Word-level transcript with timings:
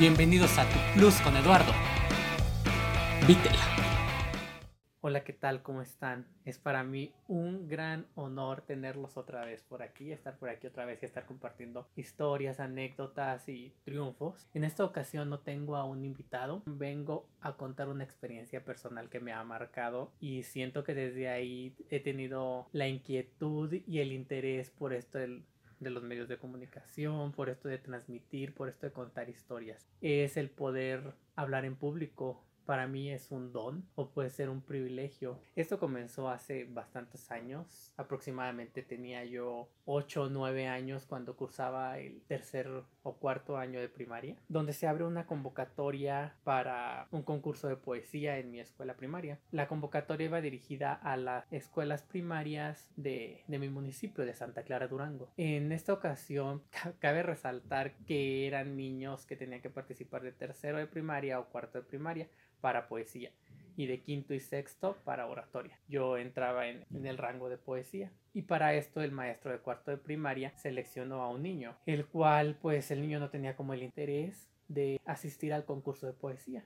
Bienvenidos 0.00 0.56
a 0.60 0.62
Tu 0.62 0.78
Plus 0.94 1.20
con 1.22 1.36
Eduardo. 1.36 1.72
Vítela. 3.26 3.58
Hola, 5.00 5.24
¿qué 5.24 5.32
tal? 5.32 5.60
¿Cómo 5.64 5.82
están? 5.82 6.28
Es 6.44 6.56
para 6.56 6.84
mí 6.84 7.12
un 7.26 7.66
gran 7.66 8.06
honor 8.14 8.60
tenerlos 8.60 9.16
otra 9.16 9.44
vez 9.44 9.64
por 9.64 9.82
aquí, 9.82 10.12
estar 10.12 10.38
por 10.38 10.50
aquí 10.50 10.68
otra 10.68 10.84
vez 10.84 11.02
y 11.02 11.06
estar 11.06 11.26
compartiendo 11.26 11.88
historias, 11.96 12.60
anécdotas 12.60 13.48
y 13.48 13.74
triunfos. 13.84 14.48
En 14.54 14.62
esta 14.62 14.84
ocasión 14.84 15.30
no 15.30 15.40
tengo 15.40 15.74
a 15.74 15.84
un 15.84 16.04
invitado, 16.04 16.62
vengo 16.66 17.28
a 17.40 17.56
contar 17.56 17.88
una 17.88 18.04
experiencia 18.04 18.64
personal 18.64 19.08
que 19.08 19.18
me 19.18 19.32
ha 19.32 19.42
marcado 19.42 20.12
y 20.20 20.44
siento 20.44 20.84
que 20.84 20.94
desde 20.94 21.28
ahí 21.28 21.74
he 21.90 21.98
tenido 21.98 22.68
la 22.70 22.86
inquietud 22.86 23.72
y 23.72 23.98
el 23.98 24.12
interés 24.12 24.70
por 24.70 24.92
esto 24.92 25.18
del 25.18 25.42
de 25.80 25.90
los 25.90 26.02
medios 26.02 26.28
de 26.28 26.38
comunicación, 26.38 27.32
por 27.32 27.48
esto 27.48 27.68
de 27.68 27.78
transmitir, 27.78 28.54
por 28.54 28.68
esto 28.68 28.86
de 28.86 28.92
contar 28.92 29.28
historias. 29.28 29.86
Es 30.00 30.36
el 30.36 30.50
poder 30.50 31.14
hablar 31.36 31.64
en 31.64 31.76
público, 31.76 32.42
para 32.68 32.86
mí 32.86 33.10
es 33.10 33.30
un 33.30 33.50
don 33.50 33.88
o 33.94 34.10
puede 34.10 34.28
ser 34.28 34.50
un 34.50 34.60
privilegio. 34.60 35.40
Esto 35.56 35.78
comenzó 35.78 36.28
hace 36.28 36.64
bastantes 36.64 37.30
años, 37.30 37.94
aproximadamente 37.96 38.82
tenía 38.82 39.24
yo 39.24 39.70
8 39.86 40.24
o 40.24 40.28
9 40.28 40.66
años 40.66 41.06
cuando 41.06 41.34
cursaba 41.34 41.98
el 41.98 42.20
tercer 42.24 42.68
cuarto 43.14 43.56
año 43.56 43.80
de 43.80 43.88
primaria, 43.88 44.36
donde 44.48 44.72
se 44.72 44.86
abre 44.86 45.04
una 45.04 45.26
convocatoria 45.26 46.34
para 46.44 47.08
un 47.10 47.22
concurso 47.22 47.68
de 47.68 47.76
poesía 47.76 48.38
en 48.38 48.50
mi 48.50 48.60
escuela 48.60 48.94
primaria. 48.94 49.38
La 49.50 49.68
convocatoria 49.68 50.26
iba 50.26 50.40
dirigida 50.40 50.92
a 50.92 51.16
las 51.16 51.44
escuelas 51.52 52.02
primarias 52.02 52.88
de, 52.96 53.42
de 53.46 53.58
mi 53.58 53.68
municipio 53.68 54.24
de 54.24 54.34
Santa 54.34 54.62
Clara 54.62 54.88
Durango. 54.88 55.30
En 55.36 55.72
esta 55.72 55.92
ocasión 55.92 56.62
cabe 56.98 57.22
resaltar 57.22 57.94
que 58.06 58.46
eran 58.46 58.76
niños 58.76 59.26
que 59.26 59.36
tenían 59.36 59.60
que 59.60 59.70
participar 59.70 60.22
de 60.22 60.32
tercero 60.32 60.78
de 60.78 60.86
primaria 60.86 61.38
o 61.40 61.46
cuarto 61.46 61.78
de 61.78 61.84
primaria 61.84 62.28
para 62.60 62.88
poesía 62.88 63.32
y 63.78 63.86
de 63.86 64.00
quinto 64.00 64.34
y 64.34 64.40
sexto 64.40 64.98
para 65.04 65.26
oratoria. 65.26 65.78
Yo 65.88 66.18
entraba 66.18 66.66
en, 66.66 66.84
el 67.06 67.16
rango 67.16 67.48
de 67.48 67.58
poesía 67.58 68.10
y 68.34 68.42
para 68.42 68.74
esto 68.74 69.00
el 69.00 69.12
maestro 69.12 69.52
de 69.52 69.60
cuarto 69.60 69.92
de 69.92 69.98
primaria 69.98 70.52
seleccionó 70.56 71.22
a 71.22 71.30
un 71.30 71.44
niño, 71.44 71.76
el 71.86 72.04
cual 72.04 72.58
pues 72.60 72.90
el 72.90 73.00
niño 73.00 73.20
no 73.20 73.30
tenía 73.30 73.54
como 73.54 73.74
el 73.74 73.84
interés 73.84 74.50
de 74.66 75.00
asistir 75.04 75.54
al 75.54 75.64
concurso 75.64 76.08
de 76.08 76.12
poesía 76.12 76.64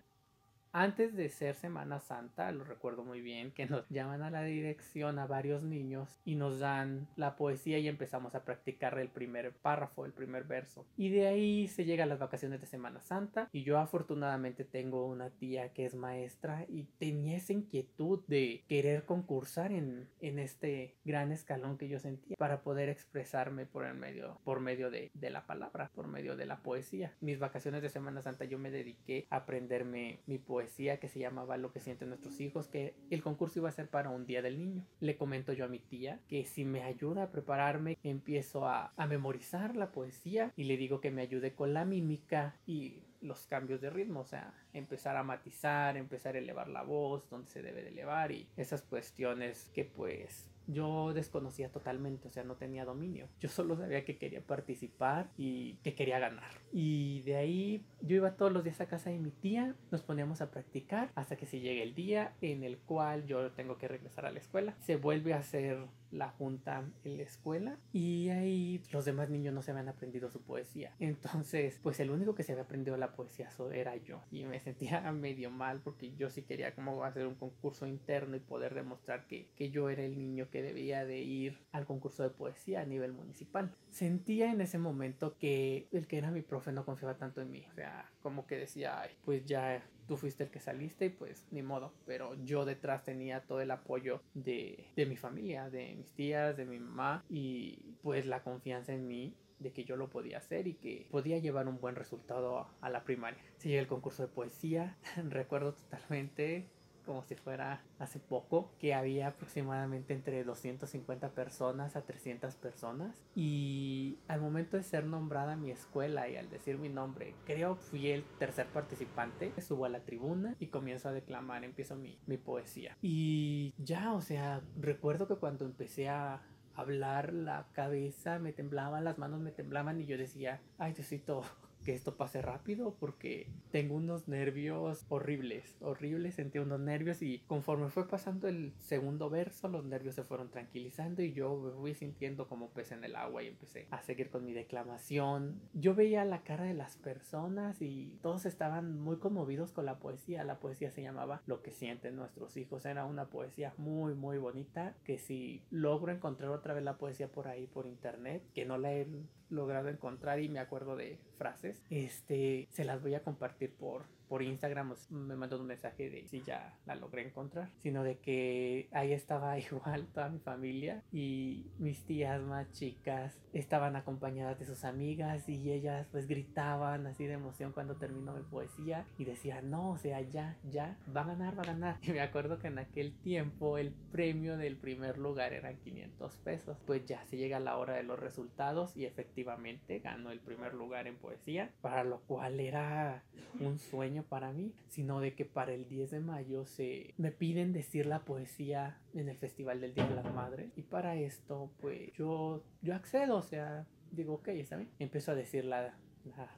antes 0.72 1.14
de 1.14 1.28
ser 1.28 1.54
Semana 1.54 2.00
Santa, 2.00 2.50
lo 2.50 2.64
recuerdo 2.64 3.04
muy 3.04 3.20
bien, 3.20 3.52
que 3.52 3.66
nos 3.66 3.86
llaman 3.90 4.22
a 4.22 4.30
la 4.30 4.42
dirección 4.42 5.18
a 5.18 5.26
varios 5.26 5.62
niños 5.62 6.18
y 6.24 6.34
nos 6.34 6.60
dan 6.60 7.08
la 7.16 7.36
poesía 7.36 7.78
y 7.78 7.88
empezamos 7.88 8.34
a 8.34 8.44
practicar 8.44 8.98
el 8.98 9.10
primer 9.10 9.52
párrafo, 9.52 10.06
el 10.06 10.12
primer 10.12 10.44
verso. 10.44 10.86
Y 10.96 11.10
de 11.10 11.26
ahí 11.26 11.68
se 11.68 11.84
llega 11.84 12.04
a 12.04 12.06
las 12.06 12.18
vacaciones 12.18 12.60
de 12.60 12.66
Semana 12.66 13.00
Santa 13.00 13.48
y 13.52 13.64
yo 13.64 13.78
afortunadamente 13.78 14.64
tengo 14.64 15.06
una 15.06 15.30
tía 15.30 15.72
que 15.74 15.84
es 15.84 15.94
maestra 15.94 16.64
y 16.68 16.84
tenía 16.98 17.36
esa 17.36 17.52
inquietud 17.52 18.24
de 18.26 18.64
querer 18.66 19.04
concursar 19.04 19.72
en, 19.72 20.08
en 20.20 20.38
este 20.38 20.96
gran 21.04 21.32
escalón 21.32 21.76
que 21.76 21.88
yo 21.88 21.98
sentía 21.98 22.36
para 22.38 22.62
poder 22.62 22.88
expresarme 22.88 23.66
por 23.66 23.84
el 23.84 23.94
medio, 23.94 24.40
por 24.44 24.60
medio 24.60 24.90
de, 24.90 25.10
de 25.12 25.30
la 25.30 25.46
palabra, 25.46 25.90
por 25.94 26.06
medio 26.06 26.34
de 26.34 26.46
la 26.46 26.62
poesía. 26.62 27.12
Mis 27.20 27.38
vacaciones 27.38 27.82
de 27.82 27.90
Semana 27.90 28.22
Santa 28.22 28.46
yo 28.46 28.58
me 28.58 28.70
dediqué 28.70 29.26
a 29.28 29.36
aprenderme 29.36 30.20
mi 30.26 30.38
poesía 30.38 30.61
que 31.00 31.08
se 31.08 31.18
llamaba 31.18 31.56
Lo 31.56 31.72
que 31.72 31.80
sienten 31.80 32.08
nuestros 32.08 32.40
hijos, 32.40 32.68
que 32.68 32.94
el 33.10 33.22
concurso 33.22 33.58
iba 33.58 33.68
a 33.68 33.72
ser 33.72 33.88
para 33.88 34.10
un 34.10 34.26
día 34.26 34.42
del 34.42 34.58
niño. 34.58 34.84
Le 35.00 35.16
comento 35.16 35.52
yo 35.52 35.64
a 35.64 35.68
mi 35.68 35.78
tía 35.78 36.20
que 36.28 36.44
si 36.44 36.64
me 36.64 36.82
ayuda 36.82 37.24
a 37.24 37.30
prepararme, 37.30 37.98
empiezo 38.02 38.66
a, 38.66 38.92
a 38.96 39.06
memorizar 39.06 39.76
la 39.76 39.92
poesía 39.92 40.52
y 40.56 40.64
le 40.64 40.76
digo 40.76 41.00
que 41.00 41.10
me 41.10 41.22
ayude 41.22 41.54
con 41.54 41.74
la 41.74 41.84
mímica 41.84 42.56
y 42.66 43.02
los 43.20 43.46
cambios 43.46 43.80
de 43.80 43.90
ritmo, 43.90 44.20
o 44.20 44.24
sea, 44.24 44.52
empezar 44.72 45.16
a 45.16 45.22
matizar, 45.22 45.96
empezar 45.96 46.34
a 46.34 46.38
elevar 46.38 46.68
la 46.68 46.82
voz, 46.82 47.28
donde 47.30 47.48
se 47.48 47.62
debe 47.62 47.82
de 47.82 47.90
elevar 47.90 48.32
y 48.32 48.48
esas 48.56 48.82
cuestiones 48.82 49.70
que 49.74 49.84
pues 49.84 50.48
yo 50.66 51.12
desconocía 51.12 51.70
totalmente, 51.70 52.28
o 52.28 52.30
sea, 52.30 52.44
no 52.44 52.56
tenía 52.56 52.84
dominio. 52.84 53.28
Yo 53.40 53.48
solo 53.48 53.76
sabía 53.76 54.04
que 54.04 54.18
quería 54.18 54.40
participar 54.40 55.30
y 55.36 55.74
que 55.84 55.94
quería 55.94 56.18
ganar. 56.18 56.50
Y 56.72 57.22
de 57.22 57.36
ahí 57.36 57.84
yo 58.00 58.16
iba 58.16 58.36
todos 58.36 58.52
los 58.52 58.64
días 58.64 58.80
a 58.80 58.86
casa 58.86 59.10
de 59.10 59.18
mi 59.18 59.30
tía, 59.30 59.74
nos 59.90 60.02
poníamos 60.02 60.40
a 60.40 60.50
practicar 60.50 61.10
hasta 61.14 61.36
que 61.36 61.46
se 61.46 61.60
llegue 61.60 61.82
el 61.82 61.94
día 61.94 62.34
en 62.40 62.64
el 62.64 62.78
cual 62.78 63.26
yo 63.26 63.50
tengo 63.52 63.78
que 63.78 63.88
regresar 63.88 64.26
a 64.26 64.30
la 64.30 64.38
escuela. 64.38 64.74
Se 64.80 64.96
vuelve 64.96 65.34
a 65.34 65.38
hacer 65.38 65.86
la 66.10 66.28
junta 66.28 66.84
en 67.04 67.16
la 67.16 67.22
escuela 67.22 67.78
y 67.92 68.28
ahí 68.28 68.82
los 68.92 69.06
demás 69.06 69.30
niños 69.30 69.54
no 69.54 69.62
se 69.62 69.70
habían 69.70 69.88
aprendido 69.88 70.30
su 70.30 70.42
poesía. 70.42 70.94
Entonces, 71.00 71.80
pues 71.82 72.00
el 72.00 72.10
único 72.10 72.34
que 72.34 72.42
se 72.42 72.52
había 72.52 72.64
aprendido 72.64 72.96
la 72.96 73.12
poesía 73.12 73.48
era 73.72 73.96
yo 73.96 74.22
y 74.30 74.44
me 74.44 74.60
sentía 74.60 75.00
medio 75.12 75.50
mal 75.50 75.80
porque 75.80 76.14
yo 76.16 76.30
sí 76.30 76.42
quería 76.42 76.74
como 76.74 77.04
hacer 77.04 77.26
un 77.26 77.34
concurso 77.34 77.86
interno 77.86 78.36
y 78.36 78.40
poder 78.40 78.74
demostrar 78.74 79.26
que, 79.26 79.48
que 79.56 79.70
yo 79.70 79.88
era 79.88 80.02
el 80.02 80.18
niño 80.18 80.48
que 80.50 80.61
debía 80.62 81.04
de 81.04 81.18
ir 81.18 81.58
al 81.72 81.86
concurso 81.86 82.22
de 82.22 82.30
poesía 82.30 82.80
a 82.80 82.86
nivel 82.86 83.12
municipal. 83.12 83.74
Sentía 83.90 84.50
en 84.50 84.60
ese 84.60 84.78
momento 84.78 85.36
que 85.38 85.88
el 85.92 86.06
que 86.06 86.18
era 86.18 86.30
mi 86.30 86.42
profe 86.42 86.72
no 86.72 86.84
confiaba 86.84 87.18
tanto 87.18 87.40
en 87.40 87.50
mí. 87.50 87.66
O 87.70 87.74
sea, 87.74 88.10
como 88.22 88.46
que 88.46 88.56
decía, 88.56 89.00
Ay, 89.00 89.10
pues 89.24 89.44
ya 89.44 89.82
tú 90.06 90.16
fuiste 90.16 90.44
el 90.44 90.50
que 90.50 90.60
saliste 90.60 91.06
y 91.06 91.10
pues 91.10 91.44
ni 91.50 91.62
modo. 91.62 91.92
Pero 92.06 92.34
yo 92.44 92.64
detrás 92.64 93.04
tenía 93.04 93.42
todo 93.42 93.60
el 93.60 93.70
apoyo 93.70 94.22
de, 94.34 94.86
de 94.96 95.06
mi 95.06 95.16
familia, 95.16 95.70
de 95.70 95.94
mis 95.94 96.12
tías, 96.12 96.56
de 96.56 96.64
mi 96.64 96.78
mamá 96.78 97.24
y 97.28 97.96
pues 98.02 98.26
la 98.26 98.42
confianza 98.42 98.92
en 98.92 99.06
mí 99.06 99.34
de 99.62 99.72
que 99.72 99.84
yo 99.84 99.96
lo 99.96 100.10
podía 100.10 100.38
hacer 100.38 100.66
y 100.66 100.74
que 100.74 101.06
podía 101.10 101.38
llevar 101.38 101.68
un 101.68 101.80
buen 101.80 101.94
resultado 101.94 102.66
a, 102.80 102.90
la 102.90 103.04
primaria. 103.04 103.42
Sí, 103.58 103.74
el 103.74 103.86
concurso 103.86 104.22
de 104.22 104.28
poesía, 104.28 104.98
recuerdo 105.28 105.74
totalmente 105.74 106.68
como 107.04 107.22
si 107.22 107.34
fuera 107.34 107.82
hace 107.98 108.18
poco, 108.18 108.70
que 108.78 108.94
había 108.94 109.28
aproximadamente 109.28 110.14
entre 110.14 110.44
250 110.44 111.30
personas 111.30 111.96
a 111.96 112.02
300 112.02 112.54
personas. 112.56 113.22
Y 113.34 114.18
al 114.28 114.40
momento 114.40 114.76
de 114.76 114.82
ser 114.82 115.04
nombrada 115.04 115.56
mi 115.56 115.70
escuela 115.70 116.28
y 116.28 116.36
al 116.36 116.50
decir 116.50 116.78
mi 116.78 116.88
nombre, 116.88 117.34
creo 117.46 117.76
fui 117.76 118.08
el 118.08 118.24
tercer 118.38 118.66
participante. 118.66 119.52
Subo 119.60 119.84
a 119.84 119.88
la 119.88 120.00
tribuna 120.00 120.56
y 120.58 120.66
comienzo 120.68 121.08
a 121.08 121.12
declamar, 121.12 121.64
empiezo 121.64 121.96
mi, 121.96 122.18
mi 122.26 122.36
poesía. 122.36 122.96
Y 123.02 123.74
ya, 123.78 124.12
o 124.12 124.20
sea, 124.20 124.62
recuerdo 124.76 125.28
que 125.28 125.36
cuando 125.36 125.64
empecé 125.64 126.08
a 126.08 126.42
hablar 126.74 127.32
la 127.32 127.66
cabeza 127.72 128.38
me 128.38 128.52
temblaba, 128.52 129.00
las 129.00 129.18
manos 129.18 129.40
me 129.40 129.50
temblaban 129.50 130.00
y 130.00 130.06
yo 130.06 130.16
decía, 130.16 130.60
ay 130.78 130.92
Diosito, 130.92 131.42
que 131.82 131.94
esto 131.94 132.16
pase 132.16 132.42
rápido 132.42 132.96
porque 132.98 133.48
tengo 133.70 133.94
unos 133.94 134.28
nervios 134.28 135.04
horribles, 135.08 135.76
horribles, 135.80 136.34
sentí 136.34 136.58
unos 136.58 136.80
nervios 136.80 137.22
y 137.22 137.40
conforme 137.46 137.88
fue 137.88 138.08
pasando 138.08 138.48
el 138.48 138.72
segundo 138.78 139.30
verso 139.30 139.68
los 139.68 139.84
nervios 139.84 140.14
se 140.14 140.24
fueron 140.24 140.50
tranquilizando 140.50 141.22
y 141.22 141.32
yo 141.32 141.56
me 141.56 141.72
fui 141.72 141.94
sintiendo 141.94 142.48
como 142.48 142.70
pez 142.70 142.92
en 142.92 143.04
el 143.04 143.16
agua 143.16 143.42
y 143.42 143.48
empecé 143.48 143.86
a 143.90 144.02
seguir 144.02 144.30
con 144.30 144.44
mi 144.44 144.52
declamación. 144.52 145.60
Yo 145.74 145.94
veía 145.94 146.24
la 146.24 146.42
cara 146.42 146.64
de 146.64 146.74
las 146.74 146.96
personas 146.96 147.80
y 147.82 148.18
todos 148.22 148.46
estaban 148.46 148.98
muy 148.98 149.18
conmovidos 149.18 149.72
con 149.72 149.86
la 149.86 149.98
poesía. 149.98 150.44
La 150.44 150.60
poesía 150.60 150.90
se 150.90 151.02
llamaba 151.02 151.42
Lo 151.46 151.62
que 151.62 151.72
sienten 151.72 152.16
nuestros 152.16 152.56
hijos. 152.56 152.84
Era 152.84 153.04
una 153.04 153.28
poesía 153.28 153.74
muy 153.78 154.14
muy 154.14 154.38
bonita 154.38 154.94
que 155.04 155.18
si 155.18 155.64
logro 155.70 156.12
encontrar 156.12 156.50
otra 156.50 156.74
vez 156.74 156.84
la 156.84 156.98
poesía 156.98 157.28
por 157.28 157.48
ahí 157.48 157.66
por 157.66 157.86
internet, 157.86 158.42
que 158.54 158.64
no 158.64 158.78
la 158.78 158.92
he 158.92 159.06
logrado 159.52 159.88
encontrar 159.88 160.40
y 160.40 160.48
me 160.48 160.58
acuerdo 160.58 160.96
de 160.96 161.18
frases, 161.38 161.82
este, 161.90 162.68
se 162.70 162.84
las 162.84 163.02
voy 163.02 163.14
a 163.14 163.22
compartir 163.22 163.72
por, 163.74 164.06
por 164.28 164.42
Instagram 164.42 164.94
me 165.10 165.36
mandó 165.36 165.60
un 165.60 165.66
mensaje 165.66 166.10
de 166.10 166.26
si 166.28 166.42
ya 166.42 166.78
la 166.86 166.94
logré 166.94 167.26
encontrar, 167.26 167.70
sino 167.82 168.02
de 168.02 168.18
que 168.18 168.88
ahí 168.92 169.12
estaba 169.12 169.58
igual 169.58 170.06
toda 170.14 170.28
mi 170.28 170.38
familia 170.38 171.02
y 171.12 171.66
mis 171.78 172.04
tías 172.04 172.40
más 172.42 172.70
chicas 172.72 173.38
estaban 173.52 173.96
acompañadas 173.96 174.58
de 174.58 174.64
sus 174.64 174.84
amigas 174.84 175.48
y 175.48 175.70
ellas 175.70 176.06
pues 176.10 176.26
gritaban 176.26 177.06
así 177.06 177.26
de 177.26 177.34
emoción 177.34 177.72
cuando 177.72 177.96
terminó 177.96 178.34
mi 178.34 178.42
poesía 178.42 179.04
y 179.18 179.24
decían, 179.24 179.70
no, 179.70 179.90
o 179.90 179.98
sea, 179.98 180.20
ya, 180.20 180.56
ya, 180.70 180.96
va 181.14 181.22
a 181.22 181.26
ganar, 181.26 181.56
va 181.56 181.62
a 181.62 181.66
ganar. 181.66 181.98
Y 182.02 182.10
me 182.12 182.20
acuerdo 182.20 182.58
que 182.58 182.68
en 182.68 182.78
aquel 182.78 183.12
tiempo 183.20 183.78
el 183.78 183.92
premio 184.10 184.56
del 184.56 184.76
primer 184.76 185.18
lugar 185.18 185.52
eran 185.52 185.76
500 185.78 186.36
pesos. 186.38 186.78
Pues 186.86 187.06
ya 187.06 187.24
se 187.26 187.36
llega 187.36 187.60
la 187.60 187.78
hora 187.78 187.94
de 187.94 188.02
los 188.02 188.18
resultados 188.18 188.96
y 188.96 189.04
efectivamente 189.04 190.00
ganó 190.00 190.30
el 190.30 190.40
primer 190.40 190.74
lugar 190.74 191.06
en 191.06 191.16
poesía, 191.16 191.70
para 191.80 192.04
lo 192.04 192.20
cual 192.20 192.60
era 192.60 193.22
un 193.60 193.78
sueño 193.78 194.21
para 194.22 194.52
mí, 194.52 194.72
sino 194.88 195.20
de 195.20 195.34
que 195.34 195.44
para 195.44 195.72
el 195.72 195.88
10 195.88 196.10
de 196.10 196.20
mayo 196.20 196.66
se 196.66 197.14
me 197.16 197.32
piden 197.32 197.72
decir 197.72 198.06
la 198.06 198.20
poesía 198.20 198.98
en 199.14 199.28
el 199.28 199.36
Festival 199.36 199.80
del 199.80 199.94
Día 199.94 200.06
de 200.06 200.14
las 200.14 200.32
Madres 200.34 200.70
y 200.76 200.82
para 200.82 201.16
esto 201.16 201.70
pues 201.80 202.12
yo, 202.14 202.62
yo 202.82 202.94
accedo, 202.94 203.36
o 203.36 203.42
sea, 203.42 203.86
digo, 204.12 204.34
ok, 204.34 204.48
está 204.48 204.76
bien. 204.76 204.90
Empiezo 204.98 205.32
a 205.32 205.34
decir 205.34 205.64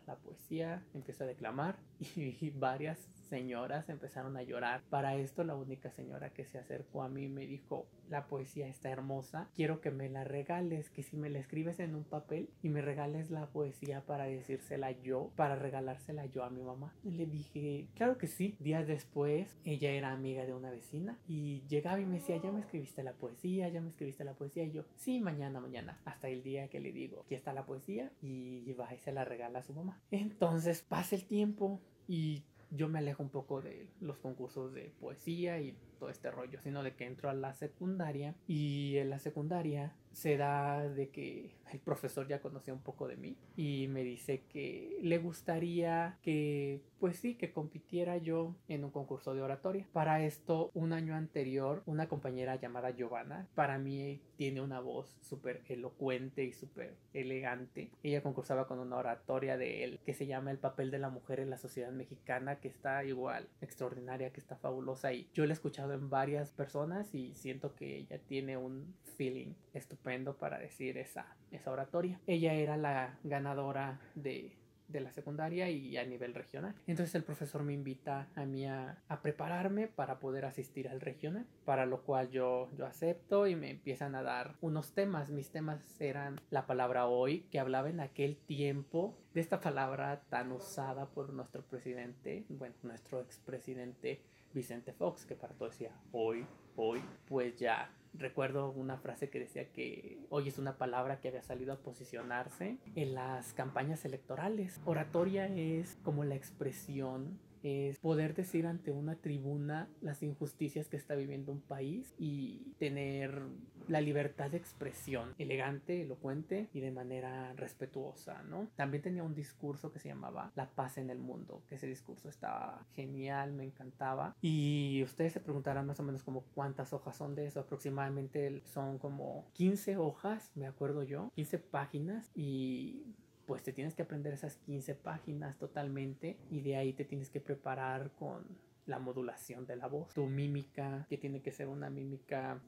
la, 0.06 0.16
poesía, 0.16 0.82
empiezo 0.94 1.24
a 1.24 1.26
declamar 1.26 1.76
y 2.16 2.50
varias 2.50 2.98
señoras 3.28 3.88
empezaron 3.88 4.36
a 4.36 4.42
llorar. 4.42 4.82
Para 4.90 5.16
esto 5.16 5.44
la 5.44 5.56
única 5.56 5.90
señora 5.90 6.30
que 6.30 6.44
se 6.44 6.58
acercó 6.58 7.02
a 7.02 7.08
mí 7.08 7.28
me 7.28 7.46
dijo, 7.46 7.86
la 8.08 8.26
poesía 8.26 8.68
está 8.68 8.90
hermosa, 8.90 9.48
quiero 9.54 9.80
que 9.80 9.90
me 9.90 10.08
la 10.08 10.24
regales, 10.24 10.90
que 10.90 11.02
si 11.02 11.16
me 11.16 11.30
la 11.30 11.38
escribes 11.38 11.80
en 11.80 11.94
un 11.94 12.04
papel 12.04 12.48
y 12.62 12.68
me 12.68 12.82
regales 12.82 13.30
la 13.30 13.46
poesía 13.46 14.02
para 14.02 14.24
decírsela 14.24 14.92
yo, 14.92 15.30
para 15.36 15.56
regalársela 15.56 16.26
yo 16.26 16.44
a 16.44 16.50
mi 16.50 16.62
mamá. 16.62 16.94
Le 17.02 17.26
dije, 17.26 17.88
claro 17.94 18.18
que 18.18 18.26
sí. 18.26 18.56
Días 18.60 18.86
después, 18.86 19.56
ella 19.64 19.90
era 19.90 20.12
amiga 20.12 20.44
de 20.44 20.54
una 20.54 20.70
vecina 20.70 21.18
y 21.26 21.62
llegaba 21.68 22.00
y 22.00 22.06
me 22.06 22.18
decía, 22.18 22.36
ya 22.36 22.52
me 22.52 22.60
escribiste 22.60 23.02
la 23.02 23.14
poesía, 23.14 23.68
ya 23.68 23.80
me 23.80 23.88
escribiste 23.88 24.24
la 24.24 24.34
poesía. 24.34 24.64
Y 24.64 24.72
yo, 24.72 24.84
sí, 24.96 25.20
mañana, 25.20 25.60
mañana. 25.60 26.00
Hasta 26.04 26.28
el 26.28 26.42
día 26.42 26.68
que 26.68 26.80
le 26.80 26.92
digo, 26.92 27.22
aquí 27.24 27.34
está 27.34 27.52
la 27.52 27.66
poesía 27.66 28.12
y 28.20 28.72
va 28.74 28.94
y 28.94 28.98
se 28.98 29.12
la 29.12 29.24
regala 29.24 29.53
a 29.56 29.62
su 29.62 29.72
mamá. 29.72 30.00
Entonces 30.10 30.82
pasa 30.82 31.16
el 31.16 31.24
tiempo 31.24 31.80
y 32.06 32.44
yo 32.70 32.88
me 32.88 32.98
alejo 32.98 33.22
un 33.22 33.30
poco 33.30 33.62
de 33.62 33.88
los 34.00 34.18
concursos 34.18 34.72
de 34.72 34.92
poesía 35.00 35.60
y 35.60 35.76
todo 35.98 36.10
este 36.10 36.30
rollo, 36.30 36.60
sino 36.60 36.82
de 36.82 36.94
que 36.94 37.06
entro 37.06 37.30
a 37.30 37.34
la 37.34 37.54
secundaria 37.54 38.34
y 38.46 38.96
en 38.96 39.10
la 39.10 39.18
secundaria 39.18 39.94
se 40.14 40.36
da 40.36 40.88
de 40.88 41.08
que 41.10 41.50
el 41.72 41.80
profesor 41.80 42.28
ya 42.28 42.40
conocía 42.40 42.72
un 42.72 42.82
poco 42.82 43.08
de 43.08 43.16
mí 43.16 43.36
y 43.56 43.88
me 43.88 44.04
dice 44.04 44.44
que 44.48 44.96
le 45.02 45.18
gustaría 45.18 46.18
que, 46.22 46.82
pues 47.00 47.16
sí, 47.16 47.34
que 47.34 47.52
compitiera 47.52 48.16
yo 48.18 48.54
en 48.68 48.84
un 48.84 48.90
concurso 48.90 49.34
de 49.34 49.42
oratoria. 49.42 49.86
Para 49.92 50.24
esto, 50.24 50.70
un 50.74 50.92
año 50.92 51.16
anterior, 51.16 51.82
una 51.86 52.08
compañera 52.08 52.54
llamada 52.56 52.90
Giovanna, 52.90 53.48
para 53.56 53.78
mí 53.78 54.20
tiene 54.36 54.60
una 54.60 54.78
voz 54.78 55.18
súper 55.20 55.62
elocuente 55.68 56.44
y 56.44 56.52
súper 56.52 56.94
elegante. 57.12 57.90
Ella 58.04 58.22
concursaba 58.22 58.68
con 58.68 58.78
una 58.78 58.96
oratoria 58.96 59.56
de 59.56 59.82
él 59.82 60.00
que 60.06 60.14
se 60.14 60.26
llama 60.26 60.52
El 60.52 60.58
papel 60.58 60.92
de 60.92 61.00
la 61.00 61.10
mujer 61.10 61.40
en 61.40 61.50
la 61.50 61.58
sociedad 61.58 61.90
mexicana, 61.90 62.60
que 62.60 62.68
está 62.68 63.04
igual 63.04 63.48
extraordinaria, 63.60 64.32
que 64.32 64.40
está 64.40 64.56
fabulosa 64.56 65.12
y 65.12 65.28
yo 65.34 65.44
la 65.44 65.52
he 65.52 65.54
escuchado 65.54 65.92
en 65.92 66.08
varias 66.08 66.52
personas 66.52 67.12
y 67.14 67.34
siento 67.34 67.74
que 67.74 67.96
ella 67.96 68.18
tiene 68.18 68.56
un 68.56 68.94
feeling 69.16 69.54
estupendo 69.72 70.03
para 70.38 70.58
decir 70.58 70.98
esa, 70.98 71.26
esa 71.50 71.70
oratoria. 71.70 72.20
Ella 72.26 72.52
era 72.54 72.76
la 72.76 73.18
ganadora 73.24 73.98
de 74.14 74.56
de 74.88 75.00
la 75.00 75.10
secundaria 75.10 75.70
y 75.70 75.96
a 75.96 76.04
nivel 76.04 76.34
regional. 76.34 76.74
Entonces 76.86 77.14
el 77.14 77.24
profesor 77.24 77.62
me 77.62 77.72
invita 77.72 78.28
a 78.34 78.44
mí 78.44 78.66
a, 78.66 78.98
prepararme 79.22 79.88
para 79.88 80.18
poder 80.18 80.44
asistir 80.44 80.88
al 80.88 81.00
regional, 81.00 81.46
para 81.64 81.86
lo 81.86 82.02
cual 82.02 82.30
yo, 82.30 82.68
yo 82.76 82.86
acepto 82.86 83.46
y 83.46 83.56
me 83.56 83.70
empiezan 83.70 84.14
a 84.14 84.22
dar 84.22 84.56
unos 84.60 84.92
temas. 84.92 85.30
Mis 85.30 85.50
temas 85.50 86.00
eran 86.00 86.40
la 86.50 86.66
palabra 86.66 87.06
hoy, 87.06 87.40
que 87.50 87.58
hablaba 87.58 87.88
en 87.88 88.00
aquel 88.00 88.36
tiempo 88.36 89.16
de 89.32 89.40
esta 89.40 89.60
palabra 89.60 90.22
tan 90.28 90.52
usada 90.52 91.06
por 91.06 91.32
nuestro 91.32 91.62
presidente, 91.62 92.44
bueno, 92.48 92.74
nuestro 92.82 93.20
expresidente 93.20 94.20
Vicente 94.52 94.92
Fox, 94.92 95.24
que 95.24 95.34
para 95.34 95.54
todo 95.54 95.70
decía 95.70 95.90
hoy, 96.12 96.46
hoy, 96.76 97.02
pues 97.26 97.56
ya 97.56 97.90
recuerdo 98.16 98.70
una 98.70 98.96
frase 98.98 99.30
que 99.30 99.40
decía 99.40 99.70
que 99.72 100.18
hoy 100.30 100.48
es 100.48 100.58
una 100.58 100.76
palabra 100.76 101.20
que 101.20 101.28
había 101.28 101.42
salido 101.42 101.72
a 101.72 101.78
posicionarse 101.78 102.78
en 102.94 103.14
las 103.14 103.52
campañas 103.52 104.04
electorales. 104.04 104.80
Oratoria 104.84 105.46
es 105.48 105.98
como 106.02 106.24
la 106.24 106.34
expresión 106.34 107.38
es 107.64 107.98
poder 107.98 108.34
decir 108.34 108.66
ante 108.66 108.92
una 108.92 109.16
tribuna 109.16 109.88
las 110.02 110.22
injusticias 110.22 110.88
que 110.88 110.98
está 110.98 111.14
viviendo 111.14 111.50
un 111.50 111.62
país 111.62 112.14
y 112.18 112.74
tener 112.78 113.42
la 113.88 114.00
libertad 114.00 114.50
de 114.50 114.56
expresión 114.56 115.34
elegante, 115.38 116.02
elocuente 116.02 116.68
y 116.72 116.80
de 116.80 116.90
manera 116.90 117.52
respetuosa, 117.54 118.42
¿no? 118.44 118.68
También 118.76 119.02
tenía 119.02 119.22
un 119.22 119.34
discurso 119.34 119.92
que 119.92 119.98
se 119.98 120.08
llamaba 120.08 120.52
La 120.54 120.70
paz 120.70 120.98
en 120.98 121.10
el 121.10 121.18
mundo, 121.18 121.62
que 121.68 121.76
ese 121.76 121.86
discurso 121.86 122.28
estaba 122.28 122.86
genial, 122.92 123.52
me 123.52 123.64
encantaba. 123.64 124.34
Y 124.40 125.02
ustedes 125.02 125.32
se 125.32 125.40
preguntarán 125.40 125.86
más 125.86 126.00
o 126.00 126.02
menos 126.02 126.22
como 126.22 126.42
cuántas 126.54 126.92
hojas 126.92 127.16
son 127.16 127.34
de 127.34 127.46
eso, 127.46 127.60
aproximadamente 127.60 128.62
son 128.64 128.98
como 128.98 129.46
15 129.54 129.96
hojas, 129.96 130.50
me 130.54 130.66
acuerdo 130.66 131.02
yo, 131.02 131.30
15 131.34 131.58
páginas 131.58 132.30
y 132.34 133.02
pues 133.46 133.62
te 133.62 133.72
tienes 133.72 133.94
que 133.94 134.02
aprender 134.02 134.32
esas 134.32 134.56
15 134.56 134.94
páginas 134.94 135.58
totalmente 135.58 136.38
y 136.50 136.62
de 136.62 136.76
ahí 136.76 136.92
te 136.92 137.04
tienes 137.04 137.30
que 137.30 137.40
preparar 137.40 138.10
con 138.12 138.44
la 138.86 138.98
modulación 138.98 139.66
de 139.66 139.76
la 139.76 139.86
voz, 139.86 140.12
tu 140.14 140.26
mímica, 140.26 141.06
que 141.08 141.18
tiene 141.18 141.40
que 141.40 141.52
ser 141.52 141.68
una 141.68 141.90
mímica 141.90 142.60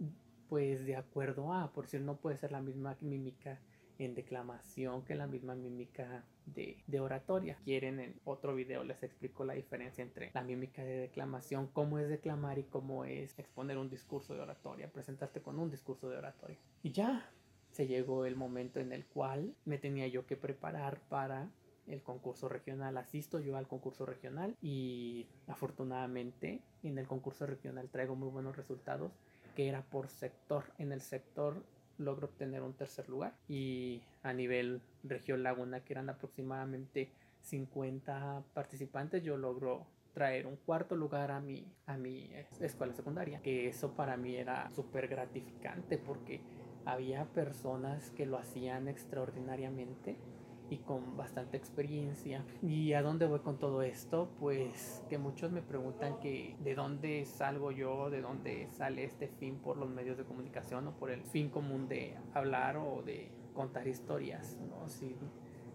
pues 0.49 0.85
de 0.85 0.97
acuerdo 0.97 1.53
a, 1.53 1.73
por 1.73 1.85
decir, 1.85 2.01
no 2.01 2.17
puede 2.17 2.39
ser 2.39 2.53
la 2.53 2.61
misma 2.61 2.97
mímica 3.01 3.59
en 3.99 4.15
declamación 4.15 5.03
que 5.05 5.15
la 5.15 5.27
misma 5.27 5.55
mímica 5.55 6.25
de, 6.45 6.83
de, 6.87 7.01
oratoria. 7.01 7.57
Quieren 7.65 7.99
en 7.99 8.21
otro 8.25 8.55
video 8.55 8.85
les 8.85 9.03
explico 9.03 9.45
la 9.45 9.55
diferencia 9.55 10.03
entre 10.03 10.31
la 10.35 10.43
mímica 10.43 10.85
de 10.85 10.99
declamación, 10.99 11.69
cómo 11.69 11.99
es 11.99 12.09
declamar 12.09 12.59
y 12.59 12.65
cómo 12.65 13.05
es 13.05 13.39
exponer 13.39 13.79
un 13.79 13.89
discurso 13.89 14.35
de 14.35 14.41
oratoria, 14.41 14.93
presentarte 14.93 15.41
con 15.41 15.59
un 15.59 15.71
discurso 15.71 16.11
de 16.11 16.19
oratoria. 16.19 16.59
Y 16.83 16.93
ya, 16.93 17.31
se 17.71 17.87
llegó 17.87 18.25
el 18.25 18.37
momento 18.37 18.81
en 18.81 18.93
el 18.93 19.05
cual 19.05 19.55
me 19.65 19.79
tenía 19.79 20.07
yo 20.09 20.27
que 20.27 20.37
preparar 20.37 21.01
para 21.09 21.51
el 21.87 22.03
concurso 22.03 22.49
regional. 22.49 22.97
Asisto 22.97 23.39
yo 23.41 23.57
al 23.57 23.69
concurso 23.69 24.07
regional 24.07 24.57
y 24.63 25.27
afortunadamente 25.47 26.63
en 26.83 26.99
el 26.99 27.07
concurso 27.07 27.47
regional 27.47 27.89
traigo 27.91 28.17
muy 28.17 28.29
buenos 28.31 28.57
resultados 28.57 29.13
que 29.57 29.69
era 29.69 29.83
por 29.83 30.09
sector. 30.09 30.65
En 30.79 30.93
el 30.93 31.01
sector 31.01 31.65
logro 31.99 32.27
obtener 32.29 32.63
un 32.63 32.75
tercer 32.75 33.09
lugar 33.09 33.35
y 33.49 34.03
a 34.23 34.33
nivel 34.33 34.83
región 35.03 35.43
Laguna 35.43 35.81
que 35.81 35.95
eran 35.95 36.11
aproximadamente 36.11 37.11
50 37.41 38.43
participantes 38.53 39.23
yo 39.23 39.39
logro 39.39 39.87
traer 40.13 40.47
un 40.47 40.57
cuarto 40.57 40.95
lugar 40.95 41.31
a 41.31 41.41
mi, 41.41 41.67
a 41.87 41.97
mi 41.97 42.31
escuela 42.61 42.93
secundaria 42.93 43.41
que 43.41 43.69
eso 43.69 43.93
para 43.93 44.19
mí 44.19 44.37
era 44.37 44.69
súper 44.71 45.09
gratificante 45.09 45.97
porque 45.97 46.41
había 46.85 47.25
personas 47.25 48.11
que 48.11 48.27
lo 48.27 48.37
hacían 48.37 48.89
extraordinariamente 48.89 50.17
y 50.71 50.79
con 50.79 51.17
bastante 51.17 51.57
experiencia. 51.57 52.45
¿Y 52.63 52.93
a 52.93 53.03
dónde 53.03 53.27
voy 53.27 53.41
con 53.41 53.59
todo 53.59 53.83
esto? 53.83 54.31
Pues 54.41 55.05
que 55.09 55.19
muchos 55.19 55.53
me 55.53 55.63
preguntan 55.63 56.19
que 56.19 56.57
de 56.61 56.75
dónde 56.75 57.25
salgo 57.25 57.71
yo, 57.71 58.11
de 58.11 58.21
dónde 58.21 58.69
sale 58.73 59.05
este 59.05 59.29
fin 59.29 59.57
por 59.57 59.77
los 59.77 59.89
medios 59.89 60.17
de 60.17 60.25
comunicación 60.25 60.89
o 60.89 60.93
por 60.93 61.11
el 61.11 61.23
fin 61.23 61.49
común 61.49 61.89
de 61.89 62.17
hablar 62.35 62.77
o 62.77 63.03
de 63.03 63.31
contar 63.55 63.87
historias, 63.89 64.59
¿no? 64.69 64.89